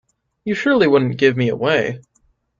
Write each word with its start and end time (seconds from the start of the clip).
You 0.45 0.55
surely 0.55 0.87
wouldn't 0.87 1.17
give 1.19 1.37
me 1.37 1.49
away? 1.49 2.01